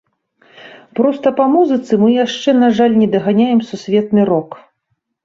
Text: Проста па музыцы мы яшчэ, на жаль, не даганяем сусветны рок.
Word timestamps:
Проста 0.99 1.27
па 1.39 1.45
музыцы 1.55 1.99
мы 2.03 2.09
яшчэ, 2.25 2.49
на 2.63 2.71
жаль, 2.79 2.97
не 3.03 3.11
даганяем 3.17 3.59
сусветны 3.69 4.21
рок. 4.31 4.49